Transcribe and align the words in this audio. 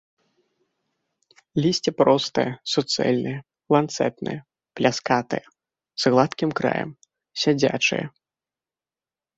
Лісце 1.65 1.91
простае, 2.01 2.45
суцэльнае, 2.73 3.35
ланцэтнае, 3.77 4.35
пляскатае, 4.81 5.43
з 6.05 6.17
гладкім 6.17 6.49
краем, 6.63 6.89
сядзячае. 7.45 8.05